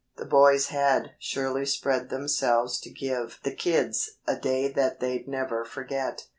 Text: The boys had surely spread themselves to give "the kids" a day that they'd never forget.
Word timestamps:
The 0.17 0.25
boys 0.25 0.69
had 0.69 1.11
surely 1.19 1.63
spread 1.67 2.09
themselves 2.09 2.79
to 2.79 2.89
give 2.89 3.39
"the 3.43 3.53
kids" 3.53 4.09
a 4.25 4.35
day 4.35 4.67
that 4.67 4.99
they'd 4.99 5.27
never 5.27 5.63
forget. 5.63 6.25